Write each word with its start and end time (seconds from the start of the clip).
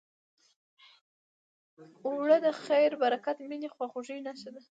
اوړه 2.05 2.37
د 2.45 2.47
خیر، 2.63 2.91
برکت، 3.03 3.37
مینې، 3.49 3.69
خواخوږۍ 3.75 4.19
نښه 4.25 4.49
ده 4.55 4.61